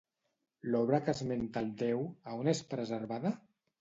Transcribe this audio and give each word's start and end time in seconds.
L'obra 0.75 1.01
que 1.09 1.13
esmenta 1.17 1.63
al 1.63 1.69
déu, 1.83 2.03
a 2.31 2.35
on 2.41 2.51
és 2.57 2.63
preservada? 2.73 3.37